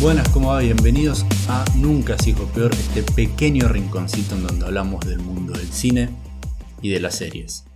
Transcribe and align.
Buenas, 0.00 0.30
¿cómo 0.30 0.48
va? 0.48 0.60
Bienvenidos 0.60 1.26
a 1.46 1.62
Nunca 1.76 2.16
se 2.16 2.30
hijo 2.30 2.46
peor, 2.54 2.72
este 2.72 3.02
pequeño 3.02 3.68
rinconcito 3.68 4.34
en 4.34 4.46
donde 4.46 4.64
hablamos 4.64 5.06
del 5.06 5.18
mundo 5.18 5.52
del 5.52 5.66
cine 5.66 6.08
y 6.80 6.88
de 6.88 7.00
las 7.00 7.16
series. 7.16 7.66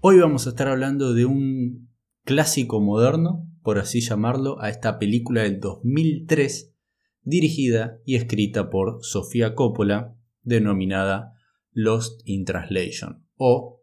Hoy 0.00 0.18
vamos 0.18 0.46
a 0.46 0.50
estar 0.50 0.66
hablando 0.68 1.12
de 1.12 1.26
un 1.26 1.94
clásico 2.24 2.80
moderno, 2.80 3.46
por 3.62 3.78
así 3.78 4.00
llamarlo, 4.00 4.62
a 4.62 4.70
esta 4.70 4.98
película 4.98 5.42
del 5.42 5.60
2003, 5.60 6.74
dirigida 7.20 7.98
y 8.06 8.14
escrita 8.14 8.70
por 8.70 9.00
Sofía 9.02 9.54
Coppola, 9.54 10.16
denominada 10.40 11.34
Lost 11.72 12.22
in 12.24 12.46
Translation, 12.46 13.28
o, 13.36 13.82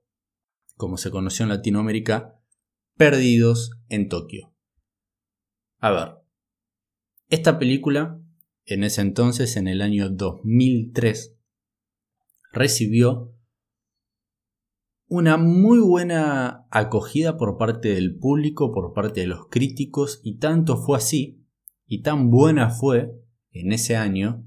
como 0.75 0.97
se 0.97 1.11
conoció 1.11 1.43
en 1.43 1.49
Latinoamérica, 1.49 2.33
Perdidos 2.97 3.73
en 3.89 4.09
Tokio. 4.09 4.55
A 5.77 5.91
ver, 5.91 6.20
esta 7.31 7.57
película, 7.57 8.21
en 8.65 8.83
ese 8.83 8.99
entonces, 8.99 9.55
en 9.55 9.69
el 9.69 9.81
año 9.81 10.09
2003, 10.09 11.37
recibió 12.51 13.33
una 15.07 15.37
muy 15.37 15.79
buena 15.79 16.67
acogida 16.71 17.37
por 17.37 17.57
parte 17.57 17.95
del 17.95 18.17
público, 18.17 18.73
por 18.73 18.91
parte 18.91 19.21
de 19.21 19.27
los 19.27 19.47
críticos, 19.47 20.19
y 20.25 20.39
tanto 20.39 20.75
fue 20.75 20.97
así, 20.97 21.47
y 21.85 22.01
tan 22.01 22.31
buena 22.31 22.69
fue 22.69 23.13
en 23.51 23.71
ese 23.71 23.95
año, 23.95 24.45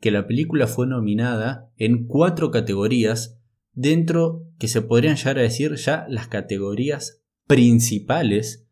que 0.00 0.10
la 0.10 0.26
película 0.26 0.66
fue 0.66 0.86
nominada 0.86 1.70
en 1.76 2.06
cuatro 2.06 2.50
categorías 2.50 3.38
dentro 3.72 4.48
que 4.58 4.68
se 4.68 4.80
podrían 4.80 5.16
llegar 5.16 5.38
a 5.38 5.42
decir 5.42 5.74
ya 5.74 6.06
las 6.08 6.28
categorías 6.28 7.22
principales 7.46 8.66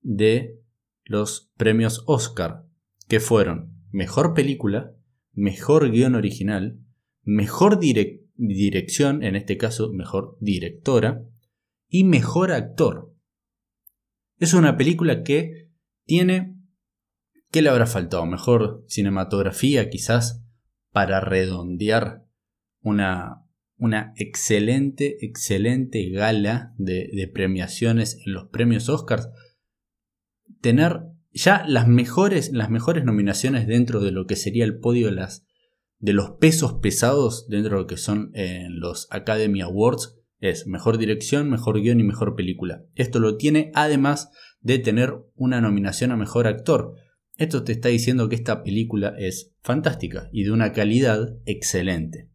de 0.00 0.60
los 1.04 1.50
premios 1.56 2.04
Oscar 2.06 2.69
que 3.10 3.18
fueron 3.18 3.74
mejor 3.90 4.34
película, 4.34 4.94
mejor 5.32 5.90
guion 5.90 6.14
original, 6.14 6.78
mejor 7.22 7.80
dirección, 7.80 9.24
en 9.24 9.34
este 9.34 9.56
caso 9.56 9.92
mejor 9.92 10.38
directora, 10.40 11.24
y 11.88 12.04
mejor 12.04 12.52
actor. 12.52 13.12
Es 14.38 14.54
una 14.54 14.76
película 14.76 15.24
que 15.24 15.72
tiene, 16.04 16.56
¿qué 17.50 17.62
le 17.62 17.70
habrá 17.70 17.86
faltado? 17.86 18.24
Mejor 18.26 18.84
cinematografía 18.86 19.90
quizás 19.90 20.44
para 20.92 21.18
redondear 21.18 22.24
una, 22.80 23.44
una 23.76 24.14
excelente, 24.18 25.24
excelente 25.26 26.10
gala 26.10 26.74
de, 26.78 27.10
de 27.12 27.26
premiaciones 27.26 28.22
en 28.24 28.34
los 28.34 28.48
premios 28.50 28.88
Oscars. 28.88 29.28
Tener 30.60 31.10
ya 31.32 31.64
las 31.66 31.86
mejores, 31.86 32.52
las 32.52 32.70
mejores 32.70 33.04
nominaciones 33.04 33.66
dentro 33.66 34.00
de 34.00 34.10
lo 34.10 34.26
que 34.26 34.36
sería 34.36 34.64
el 34.64 34.78
podio 34.78 35.06
de, 35.06 35.12
las, 35.12 35.46
de 35.98 36.12
los 36.12 36.32
pesos 36.32 36.74
pesados 36.74 37.46
dentro 37.48 37.76
de 37.76 37.82
lo 37.82 37.86
que 37.86 37.96
son 37.96 38.30
en 38.34 38.80
los 38.80 39.06
Academy 39.10 39.60
Awards 39.60 40.16
es 40.40 40.66
mejor 40.66 40.98
dirección, 40.98 41.50
mejor 41.50 41.80
guion 41.80 42.00
y 42.00 42.04
mejor 42.04 42.34
película. 42.34 42.84
Esto 42.94 43.20
lo 43.20 43.36
tiene 43.36 43.70
además 43.74 44.30
de 44.60 44.78
tener 44.78 45.14
una 45.34 45.60
nominación 45.60 46.12
a 46.12 46.16
mejor 46.16 46.46
actor. 46.46 46.94
Esto 47.36 47.62
te 47.62 47.72
está 47.72 47.88
diciendo 47.88 48.28
que 48.28 48.36
esta 48.36 48.62
película 48.62 49.14
es 49.18 49.54
fantástica 49.60 50.28
y 50.32 50.44
de 50.44 50.50
una 50.50 50.72
calidad 50.72 51.38
excelente. 51.44 52.30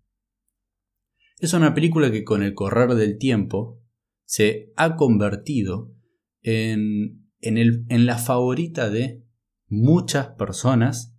Es 1.40 1.54
una 1.54 1.73
película 1.73 2.12
que 2.12 2.23
con 2.23 2.44
el 2.44 2.54
correr 2.54 2.96
del 2.96 3.18
tiempo 3.18 3.82
se 4.23 4.72
ha 4.76 4.95
convertido 4.95 5.94
en 6.42 7.24
en, 7.45 8.06
la 8.06 8.17
favorita 8.17 8.89
de 8.89 9.23
muchas 9.67 10.30
personas, 10.30 11.16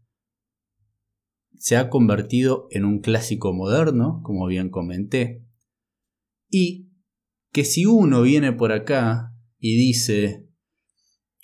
se 1.58 1.76
ha 1.76 1.88
convertido 1.88 2.68
en 2.70 2.84
un 2.84 3.00
clásico 3.00 3.52
moderno, 3.52 4.20
como 4.22 4.46
bien 4.46 4.70
comenté, 4.70 5.44
y 6.50 6.90
que 7.52 7.64
si 7.64 7.86
uno 7.86 8.22
viene 8.22 8.52
por 8.52 8.72
acá 8.72 9.34
y 9.58 9.76
dice, 9.76 10.48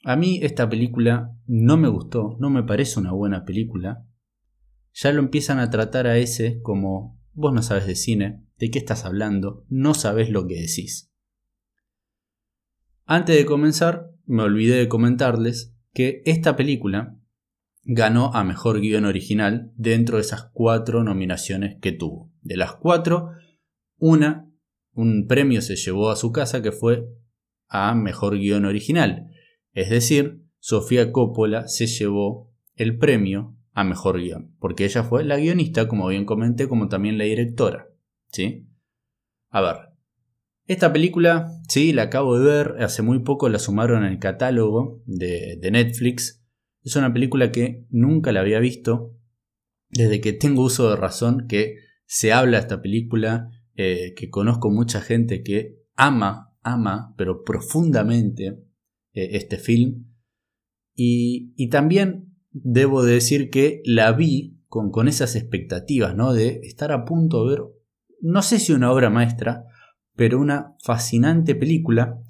a 0.04 0.16
mí 0.16 0.40
esta 0.42 0.68
película 0.68 1.36
no 1.46 1.76
me 1.76 1.88
gustó, 1.88 2.36
no 2.38 2.50
me 2.50 2.62
parece 2.62 3.00
una 3.00 3.12
buena 3.12 3.44
película, 3.44 4.06
ya 4.92 5.12
lo 5.12 5.20
empiezan 5.20 5.58
a 5.58 5.70
tratar 5.70 6.06
a 6.06 6.18
ese 6.18 6.60
como, 6.60 7.18
vos 7.32 7.54
no 7.54 7.62
sabes 7.62 7.86
de 7.86 7.96
cine, 7.96 8.44
de 8.58 8.70
qué 8.70 8.78
estás 8.78 9.04
hablando, 9.04 9.64
no 9.68 9.94
sabes 9.94 10.28
lo 10.28 10.46
que 10.46 10.60
decís. 10.60 11.10
Antes 13.04 13.36
de 13.36 13.46
comenzar, 13.46 14.11
me 14.26 14.42
olvidé 14.42 14.76
de 14.76 14.88
comentarles 14.88 15.74
que 15.92 16.22
esta 16.24 16.56
película 16.56 17.18
ganó 17.84 18.34
a 18.34 18.44
Mejor 18.44 18.80
Guión 18.80 19.04
Original 19.04 19.72
dentro 19.76 20.16
de 20.16 20.22
esas 20.22 20.50
cuatro 20.52 21.02
nominaciones 21.04 21.76
que 21.80 21.92
tuvo. 21.92 22.32
De 22.40 22.56
las 22.56 22.74
cuatro, 22.74 23.30
una, 23.98 24.50
un 24.92 25.26
premio 25.26 25.62
se 25.62 25.76
llevó 25.76 26.10
a 26.10 26.16
su 26.16 26.32
casa 26.32 26.62
que 26.62 26.72
fue 26.72 27.06
a 27.68 27.94
Mejor 27.94 28.38
Guión 28.38 28.64
Original. 28.64 29.30
Es 29.72 29.90
decir, 29.90 30.42
Sofía 30.58 31.10
Coppola 31.12 31.66
se 31.68 31.86
llevó 31.86 32.52
el 32.74 32.98
premio 32.98 33.56
a 33.72 33.84
Mejor 33.84 34.20
Guión, 34.20 34.54
porque 34.58 34.84
ella 34.84 35.02
fue 35.02 35.24
la 35.24 35.38
guionista, 35.38 35.88
como 35.88 36.08
bien 36.08 36.24
comenté, 36.24 36.68
como 36.68 36.88
también 36.88 37.18
la 37.18 37.24
directora. 37.24 37.88
¿Sí? 38.30 38.68
A 39.50 39.60
ver, 39.60 39.76
esta 40.66 40.92
película, 40.92 41.50
sí, 41.68 41.92
la 41.92 42.02
acabo 42.02 42.38
de 42.38 42.44
ver, 42.44 42.76
hace 42.82 43.02
muy 43.02 43.20
poco 43.20 43.48
la 43.48 43.58
sumaron 43.58 44.04
en 44.04 44.12
el 44.12 44.18
catálogo 44.18 45.02
de, 45.06 45.58
Netflix. 45.72 46.44
Es 46.82 46.94
una 46.96 47.12
película 47.12 47.50
que 47.50 47.86
nunca 47.90 48.32
la 48.32 48.40
había 48.40 48.60
visto, 48.60 49.18
desde 49.90 50.20
que 50.20 50.32
tengo 50.32 50.62
uso 50.62 50.90
de 50.90 50.96
razón 50.96 51.46
que 51.48 51.76
se 52.06 52.32
habla 52.32 52.58
de 52.58 52.62
esta 52.62 52.80
película, 52.80 53.50
eh, 53.74 54.14
que 54.16 54.30
conozco 54.30 54.70
mucha 54.70 55.00
gente 55.00 55.42
que 55.42 55.80
ama, 55.96 56.54
ama, 56.62 57.14
pero 57.16 57.42
profundamente 57.42 58.62
eh, 59.12 59.30
este 59.32 59.58
film. 59.58 60.06
Y, 60.94 61.54
y, 61.56 61.70
también 61.70 62.36
debo 62.50 63.02
decir 63.02 63.50
que 63.50 63.82
la 63.84 64.12
vi 64.12 64.60
con, 64.66 64.90
con 64.90 65.08
esas 65.08 65.36
expectativas, 65.36 66.14
¿no? 66.14 66.34
De 66.34 66.60
estar 66.64 66.92
a 66.92 67.04
punto 67.04 67.44
de 67.44 67.50
ver, 67.50 67.64
no 68.20 68.42
sé 68.42 68.58
si 68.58 68.72
una 68.72 68.92
obra 68.92 69.08
maestra, 69.08 69.64
pero 70.16 70.40
una 70.40 70.76
fascinante 70.82 71.54
película 71.54 72.20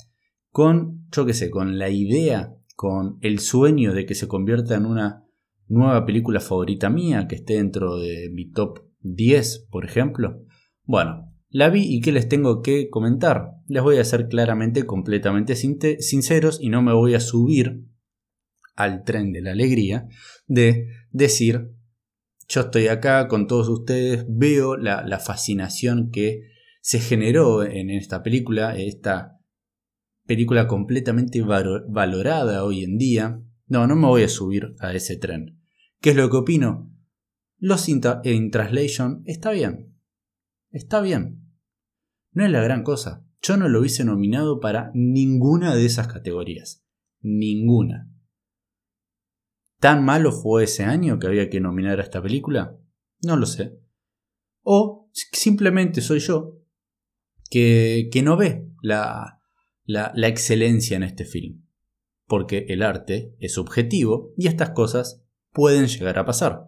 con, 0.51 1.07
yo 1.11 1.27
qué 1.27 1.35
sé, 1.35 1.51
con 1.51 1.79
la 1.79 1.89
idea, 1.89 2.55
con 2.77 3.19
el 3.21 3.39
sueño 3.39 3.93
de 3.93 4.07
que 4.07 4.15
se 4.15 4.29
convierta 4.29 4.77
en 4.77 4.87
una 4.87 5.25
nueva 5.69 6.05
película 6.05 6.41
favorita 6.41 6.91
mía, 6.91 7.27
que 7.27 7.37
esté 7.37 7.55
dentro 7.55 7.97
de 7.97 8.31
mi 8.31 8.51
top 8.51 8.81
10, 9.01 9.69
por 9.71 9.85
ejemplo. 9.85 10.45
Bueno, 10.85 11.33
la 11.49 11.71
vi 11.71 11.83
y 11.83 12.01
¿qué 12.01 12.13
les 12.13 12.29
tengo 12.29 12.63
que 12.63 12.89
comentar? 12.91 13.53
Les 13.67 13.83
voy 13.83 13.99
a 13.99 14.05
ser 14.05 14.29
claramente, 14.29 14.85
completamente 14.85 15.57
sinceros 15.57 16.59
y 16.61 16.69
no 16.69 16.83
me 16.83 16.93
voy 16.93 17.15
a 17.15 17.21
subir 17.21 17.85
al 18.75 19.05
tren 19.05 19.33
de 19.33 19.43
la 19.43 19.53
alegría 19.53 20.09
de 20.47 20.89
decir, 21.11 21.73
yo 22.49 22.63
estoy 22.63 22.89
acá 22.89 23.29
con 23.29 23.47
todos 23.47 23.69
ustedes, 23.69 24.25
veo 24.29 24.77
la, 24.77 25.05
la 25.07 25.19
fascinación 25.19 26.11
que 26.11 26.52
se 26.83 26.99
generó 26.99 27.63
en 27.63 27.91
esta 27.91 28.25
película, 28.25 28.77
esta 28.77 29.41
película 30.27 30.67
completamente 30.67 31.41
valorada 31.41 32.65
hoy 32.65 32.83
en 32.83 32.99
día. 32.99 33.41
No, 33.67 33.87
no 33.87 33.95
me 33.95 34.09
voy 34.09 34.25
a 34.25 34.29
subir 34.29 34.75
a 34.81 34.93
ese 34.93 35.17
tren. 35.17 35.61
¿Qué 36.01 36.11
es 36.11 36.17
lo 36.17 36.29
que 36.29 36.39
opino? 36.39 36.93
Los 37.59 37.89
in, 37.89 38.01
Translation 38.51 39.23
está 39.27 39.53
bien. 39.53 39.97
Está 40.71 41.01
bien. 41.01 41.55
No 42.33 42.45
es 42.45 42.51
la 42.51 42.61
gran 42.61 42.83
cosa. 42.83 43.25
Yo 43.41 43.57
no 43.57 43.69
lo 43.69 43.79
hubiese 43.79 44.05
nominado 44.05 44.59
para 44.59 44.91
ninguna 44.93 45.77
de 45.77 45.87
esas 45.87 46.09
categorías. 46.09 46.85
Ninguna. 47.21 48.11
¿Tan 49.79 50.05
malo 50.05 50.33
fue 50.33 50.65
ese 50.65 50.83
año 50.83 51.21
que 51.21 51.29
había 51.29 51.49
que 51.49 51.61
nominar 51.61 52.01
a 52.01 52.03
esta 52.03 52.21
película? 52.21 52.77
No 53.23 53.37
lo 53.37 53.47
sé. 53.47 53.79
O 54.63 55.09
simplemente 55.13 56.01
soy 56.01 56.19
yo 56.19 56.62
que, 57.53 58.23
no 58.25 58.37
ve 58.39 58.67
la, 58.81 59.41
la, 59.85 60.29
excelencia 60.29 60.97
en 60.97 61.03
este 61.03 61.27
film. 61.27 61.63
Porque 62.27 62.65
el 62.69 62.83
arte 62.83 63.37
es 63.41 63.53
subjetivo 63.55 64.33
y 64.39 64.47
estas 64.47 64.71
cosas 64.71 65.23
pueden 65.53 65.87
llegar 65.87 66.19
a 66.19 66.25
pasar. 66.25 66.63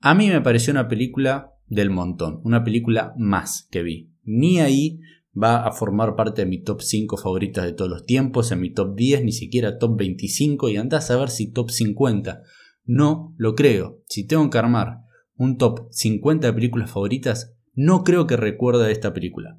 A 0.00 0.14
mí 0.14 0.28
me 0.28 0.40
pareció 0.40 0.72
una 0.72 0.88
película 0.88 1.52
del 1.68 1.90
montón, 1.90 2.40
una 2.42 2.64
película 2.64 3.14
más 3.16 3.68
que 3.70 3.82
vi. 3.82 4.12
Ni 4.24 4.58
ahí 4.58 4.98
va 5.40 5.64
a 5.64 5.70
formar 5.70 6.16
parte 6.16 6.42
de 6.42 6.48
mi 6.48 6.62
top 6.62 6.80
5 6.82 7.16
favoritas 7.16 7.64
de 7.64 7.72
todos 7.72 7.90
los 7.90 8.04
tiempos, 8.04 8.50
en 8.50 8.60
mi 8.60 8.72
top 8.72 8.96
10, 8.96 9.24
ni 9.24 9.32
siquiera 9.32 9.78
top 9.78 9.96
25 9.96 10.68
y 10.68 10.78
andás 10.78 11.12
a 11.12 11.16
ver 11.16 11.30
si 11.30 11.52
top 11.52 11.70
50. 11.70 12.42
No 12.86 13.34
lo 13.36 13.54
creo. 13.54 14.02
Si 14.08 14.26
tengo 14.26 14.50
que 14.50 14.58
armar 14.58 15.02
un 15.36 15.58
top 15.58 15.86
50 15.92 16.48
de 16.48 16.52
películas 16.52 16.90
favoritas, 16.90 17.54
no 17.72 18.04
creo 18.04 18.26
que 18.26 18.36
recuerde 18.36 18.90
esta 18.92 19.12
película. 19.12 19.58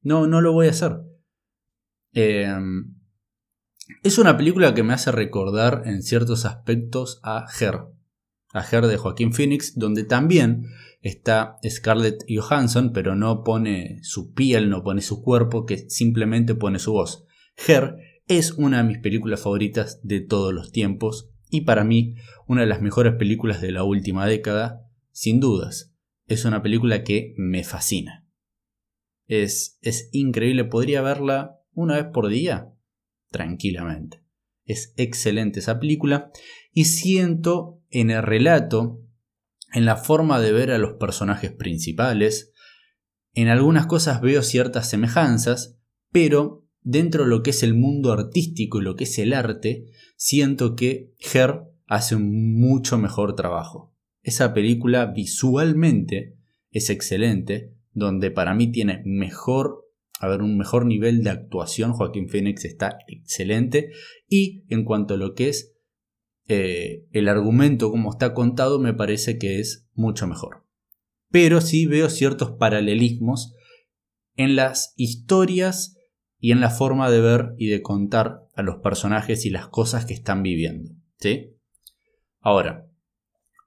No, 0.00 0.26
no 0.26 0.40
lo 0.40 0.52
voy 0.52 0.66
a 0.66 0.70
hacer. 0.70 1.00
Em, 2.12 2.96
es 4.02 4.18
una 4.18 4.36
película 4.36 4.74
que 4.74 4.82
me 4.82 4.92
hace 4.92 5.12
recordar 5.12 5.82
en 5.86 6.02
ciertos 6.02 6.44
aspectos 6.44 7.20
a 7.22 7.46
Her. 7.60 7.80
a 8.54 8.64
Her 8.70 8.86
de 8.86 8.96
Joaquín 8.98 9.32
Phoenix, 9.32 9.78
donde 9.78 10.04
también 10.04 10.66
está 11.00 11.56
Scarlett 11.66 12.24
Johansson, 12.28 12.92
pero 12.92 13.16
no 13.16 13.42
pone 13.44 13.98
su 14.02 14.32
piel, 14.34 14.68
no 14.68 14.82
pone 14.82 15.00
su 15.00 15.22
cuerpo, 15.22 15.64
que 15.64 15.88
simplemente 15.88 16.54
pone 16.54 16.78
su 16.78 16.92
voz. 16.92 17.24
Her 17.66 17.96
es 18.26 18.52
una 18.52 18.78
de 18.78 18.88
mis 18.88 18.98
películas 18.98 19.40
favoritas 19.40 20.00
de 20.02 20.20
todos 20.20 20.52
los 20.52 20.70
tiempos 20.70 21.30
y 21.50 21.62
para 21.62 21.84
mí 21.84 22.14
una 22.46 22.62
de 22.62 22.66
las 22.66 22.80
mejores 22.80 23.14
películas 23.14 23.60
de 23.60 23.72
la 23.72 23.84
última 23.84 24.26
década, 24.26 24.88
sin 25.10 25.40
dudas. 25.40 25.91
Es 26.26 26.44
una 26.44 26.62
película 26.62 27.04
que 27.04 27.34
me 27.36 27.64
fascina. 27.64 28.26
Es, 29.26 29.78
es 29.82 30.08
increíble, 30.12 30.64
podría 30.64 31.02
verla 31.02 31.60
una 31.72 31.96
vez 31.96 32.06
por 32.12 32.28
día, 32.28 32.72
tranquilamente. 33.30 34.22
Es 34.64 34.94
excelente 34.96 35.60
esa 35.60 35.80
película 35.80 36.30
y 36.72 36.84
siento 36.84 37.82
en 37.90 38.10
el 38.10 38.22
relato, 38.22 39.02
en 39.72 39.84
la 39.84 39.96
forma 39.96 40.40
de 40.40 40.52
ver 40.52 40.70
a 40.70 40.78
los 40.78 40.94
personajes 40.94 41.52
principales, 41.52 42.52
en 43.34 43.48
algunas 43.48 43.86
cosas 43.86 44.20
veo 44.20 44.42
ciertas 44.42 44.90
semejanzas, 44.90 45.78
pero 46.10 46.66
dentro 46.82 47.24
de 47.24 47.30
lo 47.30 47.42
que 47.42 47.50
es 47.50 47.62
el 47.62 47.74
mundo 47.74 48.12
artístico 48.12 48.80
y 48.80 48.84
lo 48.84 48.96
que 48.96 49.04
es 49.04 49.18
el 49.18 49.32
arte, 49.32 49.86
siento 50.16 50.76
que 50.76 51.14
Her 51.32 51.62
hace 51.86 52.14
un 52.14 52.58
mucho 52.58 52.98
mejor 52.98 53.34
trabajo. 53.34 53.91
Esa 54.22 54.54
película 54.54 55.06
visualmente 55.06 56.36
es 56.70 56.90
excelente, 56.90 57.74
donde 57.92 58.30
para 58.30 58.54
mí 58.54 58.70
tiene 58.70 59.02
mejor, 59.04 59.88
a 60.20 60.28
ver, 60.28 60.42
un 60.42 60.56
mejor 60.56 60.86
nivel 60.86 61.22
de 61.22 61.30
actuación. 61.30 61.92
Joaquín 61.92 62.28
Phoenix 62.28 62.64
está 62.64 62.98
excelente. 63.08 63.90
Y 64.28 64.64
en 64.68 64.84
cuanto 64.84 65.14
a 65.14 65.16
lo 65.16 65.34
que 65.34 65.48
es 65.48 65.74
eh, 66.48 67.06
el 67.12 67.28
argumento 67.28 67.90
como 67.90 68.10
está 68.10 68.32
contado, 68.32 68.78
me 68.78 68.94
parece 68.94 69.38
que 69.38 69.60
es 69.60 69.88
mucho 69.94 70.26
mejor. 70.26 70.64
Pero 71.30 71.60
sí 71.60 71.86
veo 71.86 72.08
ciertos 72.08 72.52
paralelismos 72.52 73.54
en 74.36 74.56
las 74.56 74.94
historias 74.96 75.98
y 76.38 76.52
en 76.52 76.60
la 76.60 76.70
forma 76.70 77.10
de 77.10 77.20
ver 77.20 77.54
y 77.56 77.68
de 77.68 77.82
contar 77.82 78.48
a 78.54 78.62
los 78.62 78.76
personajes 78.76 79.46
y 79.46 79.50
las 79.50 79.68
cosas 79.68 80.06
que 80.06 80.14
están 80.14 80.42
viviendo. 80.42 80.90
¿sí? 81.18 81.56
Ahora, 82.40 82.88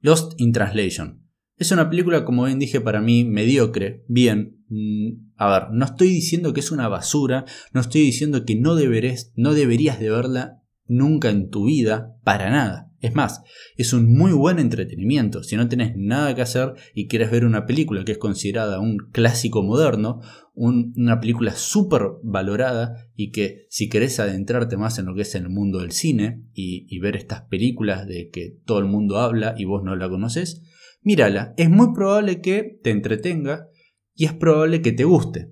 Lost 0.05 0.33
in 0.37 0.51
Translation. 0.51 1.27
Es 1.57 1.71
una 1.71 1.89
película, 1.89 2.25
como 2.25 2.45
bien 2.45 2.59
dije, 2.59 2.79
para 2.79 3.01
mí 3.01 3.23
mediocre, 3.25 4.05
bien. 4.07 4.63
Mm, 4.67 5.31
a 5.35 5.49
ver, 5.49 5.71
no 5.71 5.83
estoy 5.83 6.09
diciendo 6.09 6.53
que 6.53 6.59
es 6.59 6.69
una 6.69 6.87
basura, 6.87 7.45
no 7.73 7.81
estoy 7.81 8.01
diciendo 8.01 8.45
que 8.45 8.55
no, 8.55 8.75
no 8.75 9.53
deberías 9.55 9.99
de 9.99 10.09
verla 10.11 10.61
nunca 10.87 11.29
en 11.29 11.49
tu 11.49 11.65
vida, 11.65 12.15
para 12.23 12.49
nada. 12.49 12.91
Es 13.05 13.13
más, 13.13 13.43
es 13.77 13.93
un 13.93 14.11
muy 14.11 14.31
buen 14.31 14.57
entretenimiento. 14.57 15.43
Si 15.43 15.55
no 15.55 15.69
tenés 15.69 15.95
nada 15.95 16.33
que 16.33 16.41
hacer 16.41 16.73
y 16.95 17.07
quieres 17.07 17.29
ver 17.29 17.45
una 17.45 17.67
película 17.67 18.03
que 18.03 18.13
es 18.13 18.17
considerada 18.17 18.79
un 18.79 18.97
clásico 19.11 19.61
moderno, 19.61 20.21
una 20.55 21.19
película 21.19 21.53
súper 21.53 22.01
valorada 22.23 22.95
y 23.15 23.31
que 23.31 23.65
si 23.69 23.89
querés 23.89 24.19
adentrarte 24.19 24.77
más 24.77 24.97
en 24.97 25.05
lo 25.05 25.13
que 25.13 25.21
es 25.21 25.35
el 25.35 25.49
mundo 25.49 25.79
del 25.79 25.91
cine 25.91 26.41
y, 26.53 26.97
ver 26.99 27.15
estas 27.15 27.41
películas 27.43 28.07
de 28.07 28.29
que 28.29 28.57
todo 28.65 28.79
el 28.79 28.85
mundo 28.85 29.19
habla 29.19 29.53
y 29.55 29.65
vos 29.65 29.83
no 29.83 29.95
la 29.95 30.09
conoces, 30.09 30.63
mírala. 31.03 31.53
Es 31.57 31.69
muy 31.69 31.93
probable 31.93 32.41
que 32.41 32.79
te 32.81 32.89
entretenga 32.89 33.67
y 34.15 34.25
es 34.25 34.33
probable 34.33 34.81
que 34.81 34.93
te 34.93 35.03
guste. 35.03 35.51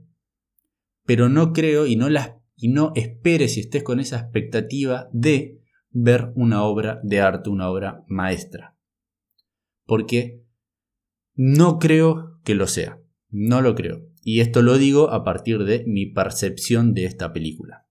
Pero 1.05 1.29
no 1.29 1.53
creo 1.53 1.85
y 1.85 1.97
no, 1.97 2.09
las, 2.09 2.31
y 2.63 2.69
no 2.69 2.93
esperes 2.95 3.55
si 3.55 3.59
estés 3.59 3.83
con 3.83 3.99
esa 3.99 4.17
expectativa 4.17 5.09
de 5.11 5.61
ver 5.89 6.31
una 6.33 6.63
obra 6.63 7.01
de 7.03 7.19
arte, 7.19 7.49
una 7.49 7.69
obra 7.69 8.05
maestra. 8.07 8.77
Porque 9.85 10.45
no 11.33 11.77
creo 11.77 12.39
que 12.45 12.55
lo 12.55 12.67
sea. 12.67 13.01
No 13.27 13.59
lo 13.59 13.75
creo. 13.75 14.07
Y 14.23 14.39
esto 14.39 14.61
lo 14.61 14.77
digo 14.77 15.09
a 15.09 15.25
partir 15.25 15.65
de 15.65 15.83
mi 15.85 16.05
percepción 16.05 16.93
de 16.93 17.03
esta 17.03 17.33
película. 17.33 17.85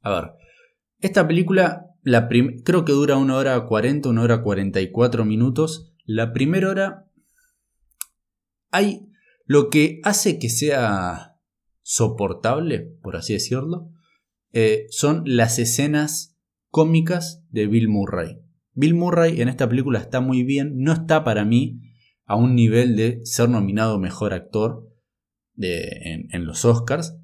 A 0.00 0.12
ver, 0.12 0.30
esta 1.00 1.26
película 1.26 1.90
la 2.04 2.28
creo 2.28 2.84
que 2.84 2.92
dura 2.92 3.16
una 3.16 3.34
hora 3.34 3.66
40, 3.66 4.08
una 4.08 4.22
hora 4.22 4.44
44 4.44 5.24
minutos. 5.24 5.92
La 6.04 6.32
primera 6.32 6.70
hora 6.70 7.10
hay 8.70 9.08
lo 9.44 9.70
que 9.70 9.98
hace 10.04 10.38
que 10.38 10.50
sea 10.50 11.35
soportable, 11.88 12.80
por 13.00 13.14
así 13.14 13.34
decirlo, 13.34 13.92
eh, 14.52 14.86
son 14.90 15.22
las 15.24 15.60
escenas 15.60 16.36
cómicas 16.68 17.44
de 17.50 17.68
Bill 17.68 17.88
Murray. 17.88 18.40
Bill 18.72 18.94
Murray 18.94 19.40
en 19.40 19.48
esta 19.48 19.68
película 19.68 20.00
está 20.00 20.20
muy 20.20 20.42
bien, 20.42 20.78
no 20.78 20.92
está 20.92 21.22
para 21.22 21.44
mí 21.44 21.80
a 22.24 22.34
un 22.34 22.56
nivel 22.56 22.96
de 22.96 23.20
ser 23.24 23.48
nominado 23.48 24.00
mejor 24.00 24.34
actor 24.34 24.92
en, 25.58 26.26
en 26.32 26.44
los 26.44 26.64
Oscars. 26.64 27.16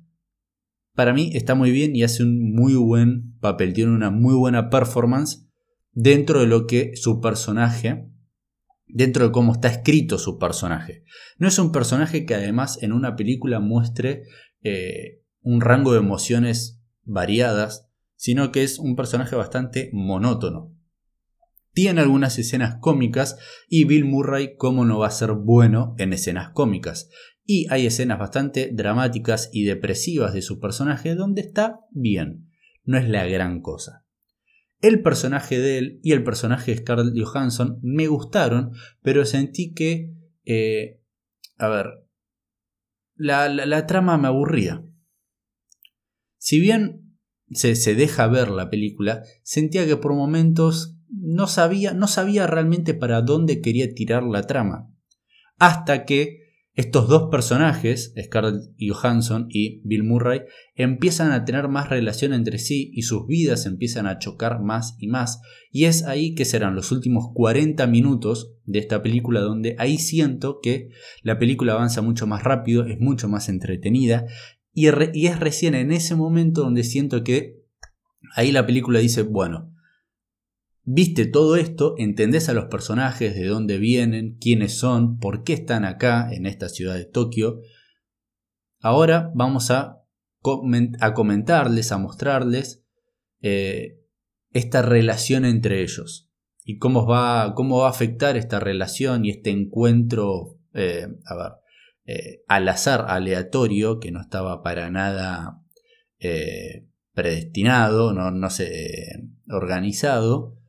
Para 0.94 1.12
mí 1.12 1.32
está 1.34 1.56
muy 1.56 1.72
bien 1.72 1.96
y 1.96 2.04
hace 2.04 2.22
un 2.22 2.54
muy 2.54 2.74
buen 2.76 3.36
papel, 3.40 3.72
tiene 3.72 3.90
una 3.90 4.10
muy 4.10 4.34
buena 4.34 4.70
performance 4.70 5.48
dentro 5.90 6.38
de 6.38 6.46
lo 6.46 6.68
que 6.68 6.92
su 6.94 7.20
personaje, 7.20 8.08
dentro 8.86 9.26
de 9.26 9.32
cómo 9.32 9.54
está 9.54 9.66
escrito 9.66 10.18
su 10.18 10.38
personaje. 10.38 11.02
No 11.36 11.48
es 11.48 11.58
un 11.58 11.72
personaje 11.72 12.24
que 12.24 12.36
además 12.36 12.80
en 12.80 12.92
una 12.92 13.16
película 13.16 13.58
muestre 13.58 14.22
eh, 14.62 15.22
un 15.40 15.60
rango 15.60 15.92
de 15.92 15.98
emociones 15.98 16.80
variadas, 17.04 17.88
sino 18.16 18.52
que 18.52 18.62
es 18.62 18.78
un 18.78 18.96
personaje 18.96 19.36
bastante 19.36 19.90
monótono. 19.92 20.76
Tiene 21.72 22.02
algunas 22.02 22.38
escenas 22.38 22.76
cómicas 22.80 23.38
y 23.68 23.84
Bill 23.84 24.04
Murray 24.04 24.56
cómo 24.56 24.84
no 24.84 24.98
va 24.98 25.06
a 25.06 25.10
ser 25.10 25.32
bueno 25.32 25.94
en 25.98 26.12
escenas 26.12 26.50
cómicas. 26.50 27.08
Y 27.44 27.66
hay 27.70 27.86
escenas 27.86 28.18
bastante 28.18 28.70
dramáticas 28.72 29.50
y 29.52 29.64
depresivas 29.64 30.34
de 30.34 30.42
su 30.42 30.60
personaje 30.60 31.14
donde 31.14 31.40
está 31.40 31.80
bien, 31.90 32.50
no 32.84 32.98
es 32.98 33.08
la 33.08 33.26
gran 33.26 33.60
cosa. 33.60 34.04
El 34.80 35.02
personaje 35.02 35.58
de 35.58 35.78
él 35.78 36.00
y 36.02 36.12
el 36.12 36.24
personaje 36.24 36.72
de 36.72 36.78
Scarlett 36.78 37.14
Johansson 37.16 37.78
me 37.82 38.06
gustaron, 38.06 38.72
pero 39.00 39.24
sentí 39.24 39.72
que, 39.72 40.12
eh, 40.44 41.00
a 41.56 41.68
ver, 41.68 41.86
la, 43.22 43.48
la 43.48 43.86
trama 43.86 44.18
me 44.18 44.28
aburría. 44.28 44.84
Si 46.38 46.58
bien 46.58 47.16
se, 47.50 47.94
deja 47.94 48.26
ver 48.26 48.50
la 48.50 48.68
película, 48.68 49.22
sentía 49.42 49.86
que 49.86 49.96
por 49.96 50.14
momentos 50.14 50.96
no 51.08 51.46
sabía, 51.46 51.94
no 51.94 52.08
sabía 52.08 52.46
realmente 52.46 52.94
para 52.94 53.22
dónde 53.22 53.60
quería 53.60 53.94
tirar 53.94 54.24
la 54.24 54.42
trama. 54.42 54.90
Hasta 55.58 56.04
que 56.04 56.41
estos 56.74 57.08
dos 57.08 57.28
personajes, 57.30 58.14
Scarlett 58.22 58.62
Johansson 58.80 59.46
y 59.50 59.80
Bill 59.84 60.04
Murray, 60.04 60.42
empiezan 60.74 61.32
a 61.32 61.44
tener 61.44 61.68
más 61.68 61.90
relación 61.90 62.32
entre 62.32 62.58
sí 62.58 62.90
y 62.94 63.02
sus 63.02 63.26
vidas 63.26 63.66
empiezan 63.66 64.06
a 64.06 64.18
chocar 64.18 64.62
más 64.62 64.96
y 64.98 65.08
más. 65.08 65.40
Y 65.70 65.84
es 65.84 66.04
ahí 66.04 66.34
que 66.34 66.44
serán 66.44 66.74
los 66.74 66.90
últimos 66.90 67.26
40 67.34 67.86
minutos 67.86 68.54
de 68.64 68.78
esta 68.78 69.02
película 69.02 69.40
donde 69.40 69.76
ahí 69.78 69.98
siento 69.98 70.60
que 70.62 70.88
la 71.22 71.38
película 71.38 71.74
avanza 71.74 72.00
mucho 72.00 72.26
más 72.26 72.42
rápido, 72.42 72.86
es 72.86 72.98
mucho 73.00 73.28
más 73.28 73.48
entretenida 73.48 74.26
y, 74.74 74.86
es 74.86 75.38
recién 75.38 75.74
en 75.74 75.92
ese 75.92 76.14
momento 76.14 76.62
donde 76.62 76.84
siento 76.84 77.22
que 77.22 77.60
ahí 78.34 78.52
la 78.52 78.66
película 78.66 79.00
dice, 79.00 79.22
bueno, 79.22 79.71
viste 80.84 81.26
todo 81.26 81.56
esto, 81.56 81.94
entendés 81.98 82.48
a 82.48 82.54
los 82.54 82.66
personajes, 82.66 83.34
de 83.34 83.46
dónde 83.46 83.78
vienen, 83.78 84.36
quiénes 84.40 84.78
son, 84.78 85.18
por 85.18 85.44
qué 85.44 85.52
están 85.52 85.84
acá 85.84 86.28
en 86.32 86.46
esta 86.46 86.68
ciudad 86.68 86.96
de 86.96 87.04
Tokio. 87.04 87.60
Ahora 88.80 89.30
vamos 89.34 89.70
a, 89.70 89.98
comentarles, 90.40 91.92
a 91.92 91.98
mostrarles 91.98 92.84
eh, 93.40 94.00
esta 94.50 94.82
relación 94.82 95.44
entre 95.44 95.82
ellos 95.82 96.28
y 96.64 96.78
cómo 96.78 97.06
va, 97.06 97.54
cómo 97.54 97.78
va 97.78 97.86
a 97.86 97.90
afectar 97.90 98.36
esta 98.36 98.58
relación 98.58 99.24
y 99.24 99.30
este 99.30 99.50
encuentro, 99.50 100.58
eh, 100.74 101.06
eh, 102.06 102.42
al 102.48 102.68
azar 102.68 103.04
aleatorio, 103.08 104.00
que 104.00 104.10
no 104.10 104.20
estaba 104.20 104.62
para 104.62 104.90
nada 104.90 105.58
predestinado, 107.14 108.12
no, 108.12 108.30
no 108.30 108.48
sé, 108.48 109.24
organizado, 109.48 110.61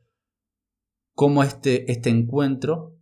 cómo 1.14 1.42
este, 1.42 1.90
este 1.90 2.10
encuentro 2.10 2.96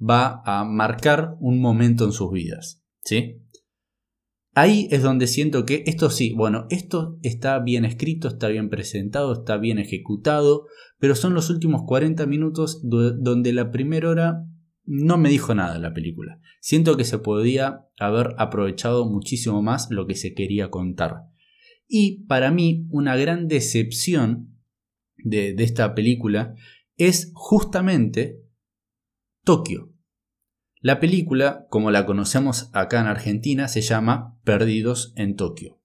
va 0.00 0.42
a 0.44 0.64
marcar 0.64 1.36
un 1.40 1.60
momento 1.60 2.04
en 2.04 2.12
sus 2.12 2.32
vidas. 2.32 2.82
¿sí? 3.04 3.42
Ahí 4.54 4.88
es 4.90 5.02
donde 5.02 5.26
siento 5.26 5.64
que 5.64 5.84
esto 5.86 6.10
sí, 6.10 6.32
bueno, 6.34 6.66
esto 6.70 7.18
está 7.22 7.58
bien 7.60 7.84
escrito, 7.84 8.28
está 8.28 8.48
bien 8.48 8.70
presentado, 8.70 9.32
está 9.32 9.56
bien 9.56 9.78
ejecutado, 9.78 10.66
pero 10.98 11.14
son 11.14 11.34
los 11.34 11.50
últimos 11.50 11.82
40 11.86 12.26
minutos 12.26 12.80
donde 12.82 13.52
la 13.52 13.70
primera 13.70 14.08
hora 14.08 14.44
no 14.84 15.18
me 15.18 15.28
dijo 15.28 15.54
nada 15.54 15.78
la 15.78 15.92
película. 15.92 16.40
Siento 16.60 16.96
que 16.96 17.04
se 17.04 17.18
podía 17.18 17.86
haber 17.98 18.34
aprovechado 18.38 19.08
muchísimo 19.08 19.62
más 19.62 19.88
lo 19.90 20.06
que 20.06 20.14
se 20.14 20.34
quería 20.34 20.70
contar. 20.70 21.26
Y 21.86 22.24
para 22.24 22.50
mí 22.50 22.86
una 22.90 23.14
gran 23.16 23.48
decepción 23.48 24.58
de, 25.18 25.54
esta 25.58 25.94
película 25.94 26.54
es 26.98 27.30
justamente 27.34 28.44
Tokio. 29.44 29.94
La 30.80 31.00
película, 31.00 31.66
como 31.70 31.90
la 31.90 32.04
conocemos 32.04 32.70
acá 32.74 33.00
en 33.00 33.06
Argentina, 33.06 33.68
se 33.68 33.80
llama 33.80 34.38
Perdidos 34.44 35.12
en 35.16 35.34
Tokio. 35.36 35.80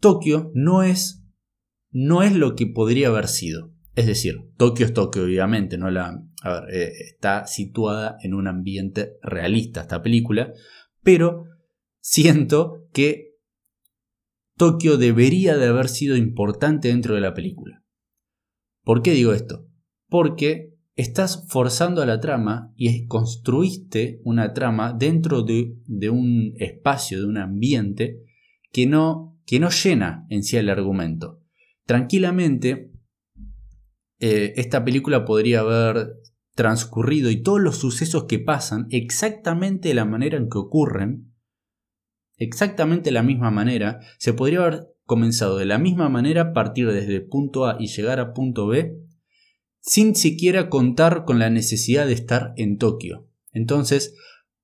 Tokio 0.00 0.50
no 0.54 0.82
es, 0.82 1.24
no 1.90 2.22
es 2.22 2.34
lo 2.34 2.54
que 2.54 2.66
podría 2.66 3.08
haber 3.08 3.28
sido. 3.28 3.72
Es 3.94 4.06
decir, 4.06 4.36
Tokio 4.56 4.86
es 4.86 4.94
Tokio, 4.94 5.24
obviamente, 5.24 5.78
no 5.78 5.90
la, 5.90 6.22
eh, 6.72 6.92
está 7.00 7.46
situada 7.46 8.16
en 8.22 8.34
un 8.34 8.46
ambiente 8.48 9.18
realista 9.22 9.82
esta 9.82 10.02
película, 10.02 10.52
pero 11.02 11.44
siento 12.00 12.88
que 12.92 13.36
Tokio 14.56 14.96
debería 14.96 15.56
de 15.56 15.66
haber 15.66 15.88
sido 15.88 16.16
importante 16.16 16.88
dentro 16.88 17.14
de 17.14 17.20
la 17.20 17.34
película. 17.34 17.79
¿Por 18.90 19.02
qué 19.02 19.12
digo 19.12 19.32
esto? 19.32 19.68
Porque 20.08 20.74
estás 20.96 21.46
forzando 21.48 22.02
a 22.02 22.06
la 22.06 22.18
trama 22.18 22.72
y 22.74 23.06
construiste 23.06 24.20
una 24.24 24.52
trama 24.52 24.92
dentro 24.92 25.44
de, 25.44 26.10
un 26.10 26.54
espacio, 26.56 27.20
de 27.20 27.24
un 27.24 27.38
ambiente 27.38 28.24
que 28.72 28.88
no, 28.88 29.38
que 29.46 29.60
no 29.60 29.70
llena 29.70 30.26
en 30.28 30.42
sí 30.42 30.56
el 30.56 30.68
argumento. 30.68 31.40
Tranquilamente, 31.86 32.90
eh, 34.18 34.54
esta 34.56 34.84
película 34.84 35.24
podría 35.24 35.60
haber 35.60 36.14
transcurrido 36.56 37.30
y 37.30 37.44
todos 37.44 37.60
los 37.60 37.76
sucesos 37.76 38.24
que 38.24 38.40
pasan 38.40 38.88
exactamente 38.90 39.90
de 39.90 39.94
la 39.94 40.04
manera 40.04 40.36
en 40.36 40.48
que 40.48 40.58
ocurren, 40.58 41.32
exactamente 42.38 43.10
de 43.10 43.14
la 43.14 43.22
misma 43.22 43.52
manera, 43.52 44.00
se 44.18 44.32
podría 44.32 44.64
haber 44.64 44.88
comenzado 45.10 45.58
de 45.58 45.64
la 45.64 45.78
misma 45.78 46.08
manera, 46.08 46.52
partir 46.52 46.86
desde 46.86 47.20
punto 47.20 47.66
A 47.66 47.76
y 47.80 47.88
llegar 47.88 48.20
a 48.20 48.32
punto 48.32 48.68
B, 48.68 48.96
sin 49.80 50.14
siquiera 50.14 50.68
contar 50.68 51.24
con 51.24 51.40
la 51.40 51.50
necesidad 51.50 52.06
de 52.06 52.12
estar 52.12 52.52
en 52.56 52.78
Tokio. 52.78 53.26
Entonces, 53.52 54.14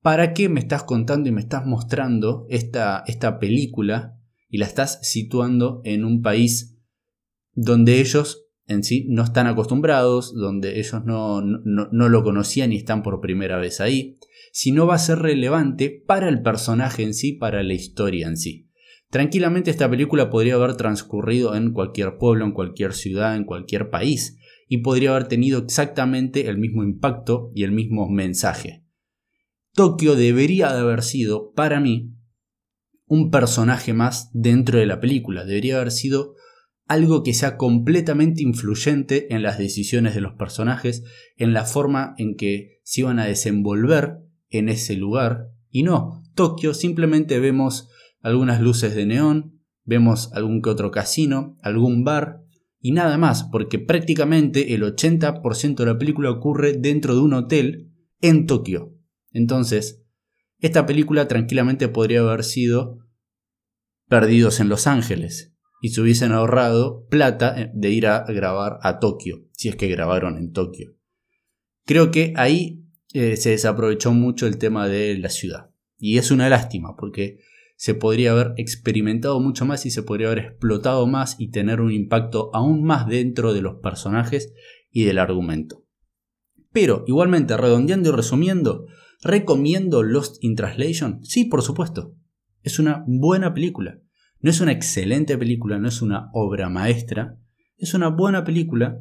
¿para 0.02 0.34
qué 0.34 0.48
me 0.48 0.60
estás 0.60 0.84
contando 0.84 1.28
y 1.28 1.32
me 1.32 1.40
estás 1.40 1.66
mostrando 1.66 2.46
esta, 2.48 3.02
esta 3.08 3.40
película 3.40 4.20
y 4.48 4.58
la 4.58 4.66
estás 4.66 5.00
situando 5.02 5.80
en 5.82 6.04
un 6.04 6.22
país 6.22 6.78
donde 7.52 7.98
ellos 7.98 8.44
en 8.68 8.84
sí 8.84 9.04
no 9.08 9.24
están 9.24 9.48
acostumbrados, 9.48 10.32
donde 10.32 10.78
ellos 10.78 11.04
no, 11.04 11.42
no, 11.42 12.08
lo 12.08 12.22
conocían 12.22 12.72
y 12.72 12.76
están 12.76 13.02
por 13.02 13.20
primera 13.20 13.58
vez 13.58 13.80
ahí, 13.80 14.16
si 14.52 14.70
no 14.70 14.86
va 14.86 14.94
a 14.94 14.98
ser 14.98 15.18
relevante 15.18 15.90
para 15.90 16.28
el 16.28 16.40
personaje 16.40 17.02
en 17.02 17.14
sí, 17.14 17.32
para 17.32 17.64
la 17.64 17.74
historia 17.74 18.28
en 18.28 18.36
sí. 18.36 18.65
Tranquilamente 19.10 19.70
esta 19.70 19.88
película 19.88 20.30
podría 20.30 20.54
haber 20.54 20.76
transcurrido 20.76 21.54
en 21.54 21.72
cualquier 21.72 22.18
pueblo, 22.18 22.44
en 22.44 22.52
cualquier 22.52 22.92
ciudad, 22.92 23.36
en 23.36 23.44
cualquier 23.44 23.88
país, 23.88 24.38
y 24.68 24.78
podría 24.78 25.10
haber 25.10 25.28
tenido 25.28 25.60
exactamente 25.60 26.48
el 26.48 26.58
mismo 26.58 26.82
impacto 26.82 27.50
y 27.54 27.62
el 27.62 27.72
mismo 27.72 28.08
mensaje. 28.08 28.84
Tokio 29.74 30.16
debería 30.16 30.72
de 30.72 30.80
haber 30.80 31.02
sido, 31.02 31.52
para 31.52 31.80
mí, 31.80 32.14
un 33.06 33.30
personaje 33.30 33.92
más 33.92 34.30
dentro 34.32 34.78
de 34.78 34.86
la 34.86 35.00
película, 35.00 35.44
debería 35.44 35.76
haber 35.76 35.92
sido 35.92 36.34
algo 36.88 37.22
que 37.22 37.34
sea 37.34 37.56
completamente 37.56 38.42
influyente 38.42 39.34
en 39.34 39.42
las 39.42 39.58
decisiones 39.58 40.14
de 40.14 40.20
los 40.20 40.34
personajes, 40.34 41.04
en 41.36 41.52
la 41.52 41.64
forma 41.64 42.14
en 42.16 42.36
que 42.36 42.80
se 42.84 43.02
iban 43.02 43.18
a 43.18 43.26
desenvolver 43.26 44.18
en 44.50 44.68
ese 44.68 44.96
lugar. 44.96 45.48
Y 45.70 45.82
no, 45.82 46.22
Tokio 46.34 46.74
simplemente 46.74 47.38
vemos 47.40 47.88
algunas 48.26 48.60
luces 48.60 48.94
de 48.96 49.06
neón, 49.06 49.62
vemos 49.84 50.32
algún 50.32 50.60
que 50.60 50.70
otro 50.70 50.90
casino, 50.90 51.56
algún 51.62 52.02
bar 52.02 52.42
y 52.80 52.90
nada 52.90 53.18
más, 53.18 53.44
porque 53.44 53.78
prácticamente 53.78 54.74
el 54.74 54.82
80% 54.82 55.76
de 55.76 55.86
la 55.86 55.96
película 55.96 56.30
ocurre 56.30 56.72
dentro 56.72 57.14
de 57.14 57.20
un 57.20 57.34
hotel 57.34 57.92
en 58.20 58.46
Tokio. 58.46 58.94
Entonces, 59.30 60.02
esta 60.58 60.86
película 60.86 61.28
tranquilamente 61.28 61.88
podría 61.88 62.20
haber 62.20 62.42
sido 62.42 62.98
Perdidos 64.08 64.60
en 64.60 64.68
Los 64.68 64.86
Ángeles, 64.86 65.54
y 65.80 65.90
se 65.90 66.00
hubiesen 66.00 66.32
ahorrado 66.32 67.06
plata 67.08 67.60
eh, 67.60 67.70
de 67.74 67.90
ir 67.90 68.08
a 68.08 68.24
grabar 68.24 68.78
a 68.82 68.98
Tokio, 68.98 69.44
si 69.52 69.68
es 69.68 69.76
que 69.76 69.86
grabaron 69.88 70.36
en 70.36 70.52
Tokio. 70.52 70.96
Creo 71.84 72.10
que 72.10 72.32
ahí 72.36 72.84
eh, 73.12 73.36
se 73.36 73.50
desaprovechó 73.50 74.12
mucho 74.12 74.48
el 74.48 74.58
tema 74.58 74.88
de 74.88 75.16
la 75.16 75.28
ciudad. 75.28 75.70
Y 75.98 76.18
es 76.18 76.30
una 76.30 76.48
lástima, 76.48 76.96
porque 76.96 77.38
se 77.76 77.94
podría 77.94 78.32
haber 78.32 78.54
experimentado 78.56 79.38
mucho 79.38 79.64
más 79.66 79.86
y 79.86 79.90
se 79.90 80.02
podría 80.02 80.28
haber 80.28 80.38
explotado 80.40 81.06
más 81.06 81.36
y 81.38 81.50
tener 81.50 81.80
un 81.80 81.92
impacto 81.92 82.50
aún 82.54 82.82
más 82.82 83.06
dentro 83.06 83.52
de 83.52 83.60
los 83.62 83.76
personajes 83.76 84.52
y 84.90 85.04
del 85.04 85.18
argumento. 85.18 85.84
Pero, 86.72 87.04
igualmente, 87.06 87.56
redondeando 87.56 88.08
y 88.08 88.12
resumiendo, 88.12 88.86
¿recomiendo 89.22 90.02
Lost 90.02 90.42
in 90.42 90.56
Translation? 90.56 91.22
Sí, 91.22 91.44
por 91.44 91.62
supuesto. 91.62 92.14
Es 92.62 92.78
una 92.78 93.04
buena 93.06 93.54
película. 93.54 94.00
No 94.40 94.50
es 94.50 94.60
una 94.60 94.72
excelente 94.72 95.38
película, 95.38 95.78
no 95.78 95.88
es 95.88 96.02
una 96.02 96.30
obra 96.32 96.68
maestra, 96.68 97.38
es 97.78 97.94
una 97.94 98.08
buena 98.08 98.44
película 98.44 99.00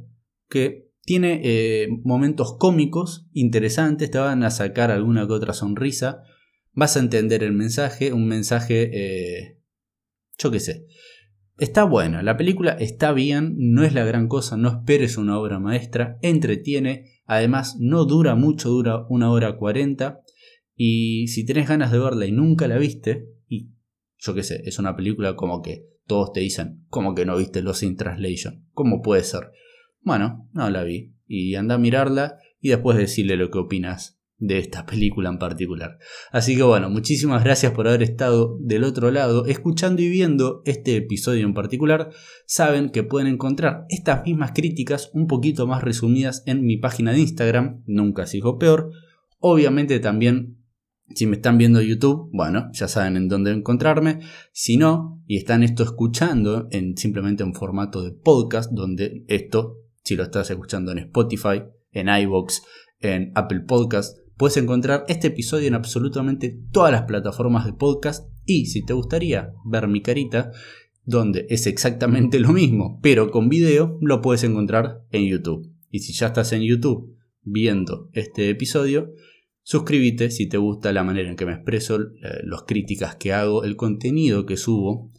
que 0.50 0.90
tiene 1.02 1.42
eh, 1.44 1.88
momentos 2.04 2.58
cómicos 2.58 3.28
interesantes, 3.32 4.12
te 4.12 4.18
van 4.18 4.44
a 4.44 4.52
sacar 4.52 4.92
alguna 4.92 5.28
que 5.28 5.34
otra 5.34 5.54
sonrisa, 5.54 6.24
vas 6.76 6.96
a 6.96 7.00
entender 7.00 7.44
el 7.44 7.54
mensaje, 7.54 8.14
un 8.14 8.28
mensaje, 8.28 8.92
eh, 8.94 9.60
yo 10.38 10.52
qué 10.52 10.60
sé. 10.60 10.86
Está 11.58 11.86
buena, 11.86 12.22
la 12.22 12.38
película 12.38 12.74
está 12.74 13.14
bien, 13.14 13.56
no 13.58 13.84
es 13.84 13.94
la 13.94 14.04
gran 14.04 14.28
cosa, 14.28 14.58
no 14.58 14.70
esperes 14.70 15.18
una 15.18 15.40
obra 15.40 15.58
maestra, 15.58 16.20
entretiene, 16.22 17.22
además 17.26 17.78
no 17.80 18.06
dura 18.06 18.36
mucho, 18.36 18.70
dura 18.70 19.06
una 19.10 19.32
hora 19.32 19.56
cuarenta, 19.56 20.20
y 20.76 21.28
si 21.30 21.46
tenés 21.46 21.70
ganas 21.70 21.92
de 21.92 22.00
verla 22.00 22.26
y 22.26 22.34
nunca 22.34 22.68
la 22.68 22.78
viste, 22.78 23.30
yo 24.18 24.34
qué 24.34 24.44
sé, 24.44 24.62
es 24.66 24.80
una 24.80 24.96
película 24.96 25.36
como 25.36 25.62
que 25.62 25.88
todos 26.08 26.34
te 26.34 26.40
dicen, 26.40 26.86
como 26.90 27.16
que 27.16 27.26
no 27.26 27.38
viste 27.38 27.62
Los 27.62 27.84
in 27.84 27.96
Translation? 27.96 28.68
¿Cómo 28.74 29.02
puede 29.02 29.24
ser? 29.24 29.52
Bueno, 30.02 30.50
no 30.54 30.70
la 30.70 30.84
vi. 30.84 31.14
Y 31.28 31.56
anda 31.56 31.76
a 31.76 31.80
mirarla 31.80 32.38
y 32.60 32.70
después 32.70 32.98
decirle 32.98 33.38
lo 33.38 33.50
que 33.50 33.58
opinas 33.58 34.15
de 34.38 34.60
esta 34.60 34.86
película 34.86 35.30
en 35.30 35.40
particular. 35.40 35.98
Así 36.32 36.56
que 36.56 36.64
bueno, 36.64 36.90
muchísimas 36.90 37.44
gracias 37.44 37.72
por 37.72 37.88
haber 37.88 38.04
estado 38.04 38.58
del 38.60 38.84
otro 38.84 39.12
lado 39.12 39.46
escuchando 39.46 40.02
y 40.02 40.10
viendo 40.10 40.62
este 40.66 40.98
episodio 40.98 41.46
en 41.46 41.54
particular. 41.54 42.10
Saben 42.46 42.90
que 42.90 43.04
pueden 43.04 43.28
encontrar 43.28 43.86
estas 43.90 44.24
mismas 44.26 44.52
críticas 44.52 45.10
un 45.14 45.28
poquito 45.28 45.68
más 45.68 45.84
resumidas 45.84 46.44
en 46.46 46.66
mi 46.66 46.78
página 46.78 47.14
de 47.14 47.20
Instagram, 47.20 47.84
nunca 47.86 48.26
sigo 48.26 48.58
peor. 48.58 48.92
Obviamente 49.40 50.00
también 50.00 50.58
si 51.14 51.28
me 51.28 51.36
están 51.36 51.58
viendo 51.58 51.82
YouTube, 51.82 52.30
bueno, 52.34 52.70
ya 52.74 52.88
saben 52.88 53.16
en 53.16 53.28
dónde 53.28 53.52
encontrarme. 53.52 54.22
Si 54.52 54.78
no, 54.78 55.22
y 55.28 55.38
están 55.38 55.62
esto 55.62 55.84
escuchando 55.84 56.68
en 56.72 56.98
simplemente 56.98 57.44
en 57.44 57.54
formato 57.54 58.04
de 58.04 58.12
podcast, 58.12 58.72
donde 58.72 59.24
esto, 59.28 59.78
si 60.04 60.16
lo 60.16 60.24
estás 60.24 60.50
escuchando 60.50 60.92
en 60.92 61.00
Spotify, 61.00 61.64
en 61.92 62.10
iBox, 62.10 62.64
en 63.00 63.32
Apple 63.36 63.62
Podcast, 63.62 64.18
puedes 64.38 64.58
encontrar 64.58 65.06
este 65.08 65.28
episodio 65.28 65.68
en 65.68 65.74
absolutamente 65.74 66.60
todas 66.72 66.92
las 66.92 67.04
plataformas 67.04 67.66
de 67.66 67.74
podcast. 67.74 68.30
Y 68.46 68.68
si 68.68 68.86
te 68.86 68.94
gustaría 68.94 69.54
ver 69.66 69.88
mi 69.88 70.02
carita, 70.02 70.52
donde 71.04 71.46
es 71.50 71.68
exactamente 71.68 72.40
lo 72.40 72.54
mismo, 72.54 73.00
pero 73.02 73.32
con 73.32 73.50
video, 73.50 73.98
lo 74.02 74.22
puedes 74.22 74.44
encontrar 74.44 75.04
en 75.12 75.28
YouTube. 75.28 75.72
Y 75.90 76.00
si 76.00 76.14
ya 76.14 76.28
estás 76.28 76.52
en 76.54 76.62
YouTube 76.62 77.16
viendo 77.44 78.10
este 78.14 78.50
episodio, 78.50 79.14
Suscríbete 79.68 80.30
si 80.30 80.48
te 80.48 80.58
gusta 80.58 80.94
la 80.94 81.04
manera 81.04 81.28
en 81.28 81.36
que 81.36 81.48
me 81.48 81.54
expreso, 81.54 81.98
las 82.44 82.62
críticas 82.68 83.16
que 83.16 83.34
hago, 83.34 83.64
el 83.64 83.76
contenido 83.76 84.46
que 84.46 84.58
subo. 84.58 85.12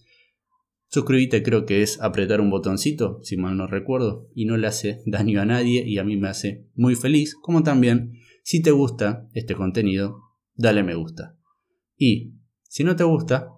Suscríbete 0.87 1.43
creo 1.43 1.67
que 1.67 1.83
es 1.83 2.01
apretar 2.01 2.41
un 2.41 2.51
botoncito, 2.51 3.19
si 3.25 3.37
mal 3.37 3.57
no 3.57 3.67
recuerdo, 3.67 4.29
y 4.37 4.45
no 4.45 4.57
le 4.57 4.69
hace 4.69 5.03
daño 5.05 5.41
a 5.41 5.47
nadie 5.47 5.85
y 5.85 5.99
a 5.99 6.05
mí 6.05 6.17
me 6.17 6.29
hace 6.29 6.65
muy 6.77 6.95
feliz, 6.95 7.35
como 7.35 7.65
también 7.65 8.21
si 8.47 8.63
te 8.63 8.71
gusta 8.71 9.29
este 9.33 9.57
contenido, 9.57 10.23
dale 10.55 10.85
me 10.85 10.95
gusta. 10.95 11.37
Y 11.97 12.35
si 12.63 12.85
no 12.85 12.95
te 12.95 13.03
gusta, 13.03 13.49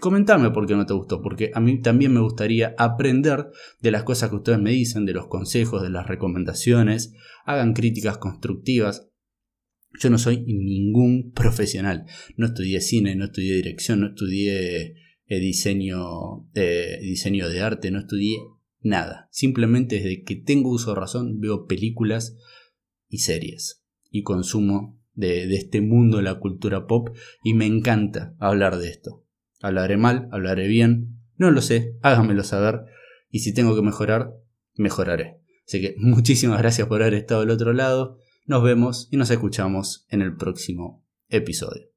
comentame 0.00 0.50
por 0.50 0.66
qué 0.66 0.74
no 0.74 0.84
te 0.84 0.92
gustó, 0.92 1.22
porque 1.22 1.50
a 1.54 1.60
mí 1.60 1.80
también 1.80 2.12
me 2.12 2.20
gustaría 2.20 2.74
aprender 2.76 3.46
de 3.80 3.90
las 3.90 4.02
cosas 4.02 4.28
que 4.28 4.36
ustedes 4.36 4.58
me 4.58 4.70
dicen, 4.70 5.06
de 5.06 5.14
los 5.14 5.28
consejos, 5.28 5.82
de 5.82 5.88
las 5.88 6.08
recomendaciones, 6.08 7.14
hagan 7.46 7.72
críticas 7.72 8.18
constructivas, 8.18 9.08
yo 9.98 10.10
no 10.10 10.18
soy 10.18 10.44
ningún 10.44 11.32
profesional. 11.32 12.04
No 12.36 12.44
estudié 12.44 12.82
cine, 12.82 13.16
no 13.16 13.24
estudié 13.24 13.54
dirección, 13.54 14.00
no 14.00 14.08
estudié 14.08 14.94
eh, 15.24 15.40
diseño, 15.40 16.50
eh, 16.52 16.98
diseño 17.00 17.48
de 17.48 17.62
arte, 17.62 17.90
no 17.90 18.00
estudié 18.00 18.36
nada. 18.82 19.30
Simplemente 19.30 19.96
desde 19.96 20.22
que 20.22 20.36
tengo 20.36 20.68
uso 20.68 20.90
de 20.90 21.00
razón 21.00 21.40
veo 21.40 21.66
películas 21.66 22.36
y 23.08 23.20
series 23.20 23.81
y 24.12 24.22
consumo 24.22 24.96
de, 25.14 25.48
de 25.48 25.56
este 25.56 25.80
mundo 25.80 26.18
de 26.18 26.22
la 26.22 26.38
cultura 26.38 26.86
pop 26.86 27.08
y 27.42 27.54
me 27.54 27.66
encanta 27.66 28.34
hablar 28.38 28.78
de 28.78 28.90
esto. 28.90 29.24
Hablaré 29.60 29.96
mal, 29.96 30.28
hablaré 30.30 30.68
bien, 30.68 31.18
no 31.36 31.50
lo 31.50 31.60
sé, 31.60 31.96
háganmelo 32.02 32.44
saber 32.44 32.82
y 33.30 33.40
si 33.40 33.52
tengo 33.52 33.74
que 33.74 33.82
mejorar, 33.82 34.34
mejoraré. 34.74 35.40
Así 35.66 35.80
que 35.80 35.94
muchísimas 35.98 36.58
gracias 36.58 36.86
por 36.86 37.02
haber 37.02 37.14
estado 37.14 37.40
al 37.40 37.50
otro 37.50 37.72
lado. 37.72 38.18
Nos 38.46 38.62
vemos 38.62 39.08
y 39.10 39.16
nos 39.16 39.30
escuchamos 39.30 40.06
en 40.10 40.22
el 40.22 40.36
próximo 40.36 41.04
episodio. 41.28 41.91